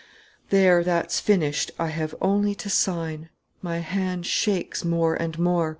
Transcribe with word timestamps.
"There, 0.49 0.83
that's 0.83 1.19
finished. 1.19 1.69
I 1.77 1.89
have 1.89 2.15
only 2.21 2.55
to 2.55 2.71
sign. 2.71 3.29
My 3.61 3.77
hand 3.81 4.25
shakes 4.25 4.83
more 4.83 5.13
and 5.13 5.37
more. 5.37 5.69